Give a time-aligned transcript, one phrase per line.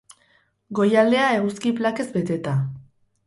[0.79, 2.57] Goialdea, eguzki plakez beteta.